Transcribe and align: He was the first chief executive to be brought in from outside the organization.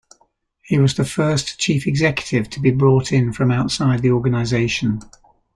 He 0.63 0.79
was 0.79 0.95
the 0.95 1.05
first 1.05 1.59
chief 1.59 1.85
executive 1.85 2.49
to 2.49 2.59
be 2.59 2.71
brought 2.71 3.11
in 3.11 3.31
from 3.33 3.51
outside 3.51 4.01
the 4.01 4.09
organization. 4.09 5.01